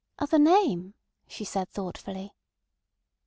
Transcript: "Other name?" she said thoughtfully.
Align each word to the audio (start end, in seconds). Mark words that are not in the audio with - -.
"Other 0.17 0.39
name?" 0.39 0.95
she 1.27 1.45
said 1.45 1.69
thoughtfully. 1.69 2.33